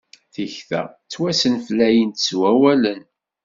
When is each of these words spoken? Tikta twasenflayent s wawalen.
Tikta 0.33 0.81
twasenflayent 1.11 2.23
s 2.27 2.27
wawalen. 2.39 3.01